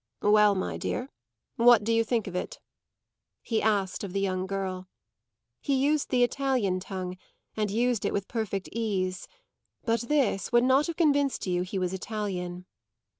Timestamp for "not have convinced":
10.63-11.45